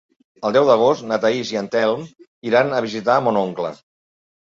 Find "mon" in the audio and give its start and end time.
3.29-3.43